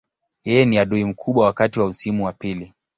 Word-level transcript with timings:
Yeye 0.43 0.65
ni 0.65 0.77
adui 0.77 1.05
mkubwa 1.05 1.45
wakati 1.45 1.79
wa 1.79 1.87
msimu 1.87 2.25
wa 2.25 2.33
pili. 2.33 2.73